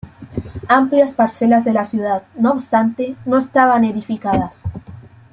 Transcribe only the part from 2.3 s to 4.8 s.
no obstante, no estaban edificadas.